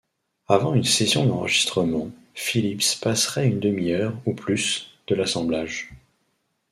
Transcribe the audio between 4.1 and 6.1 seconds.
ou plus de l'assemblage.